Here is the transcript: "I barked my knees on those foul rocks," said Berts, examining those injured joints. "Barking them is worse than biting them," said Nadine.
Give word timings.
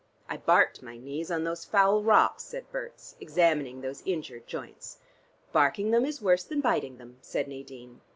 "I 0.27 0.35
barked 0.37 0.81
my 0.81 0.97
knees 0.97 1.29
on 1.29 1.43
those 1.43 1.63
foul 1.63 2.01
rocks," 2.01 2.41
said 2.41 2.71
Berts, 2.71 3.15
examining 3.21 3.81
those 3.81 4.01
injured 4.03 4.47
joints. 4.47 4.97
"Barking 5.51 5.91
them 5.91 6.05
is 6.07 6.23
worse 6.23 6.43
than 6.43 6.59
biting 6.59 6.97
them," 6.97 7.19
said 7.21 7.47
Nadine. 7.47 8.01